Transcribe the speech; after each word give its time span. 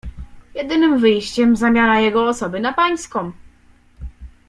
"Jedynym 0.55 0.97
wyjściem 0.99 1.55
zamiana 1.55 1.99
jego 1.99 2.27
osoby 2.27 2.59
na 2.59 2.73
pańską." 2.73 3.31